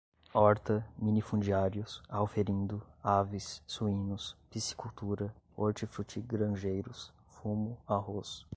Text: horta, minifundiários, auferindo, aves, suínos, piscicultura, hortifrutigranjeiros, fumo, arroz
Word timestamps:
horta, 0.33 0.83
minifundiários, 0.97 2.01
auferindo, 2.09 2.81
aves, 3.03 3.61
suínos, 3.67 4.35
piscicultura, 4.49 5.31
hortifrutigranjeiros, 5.55 7.13
fumo, 7.27 7.77
arroz 7.87 8.43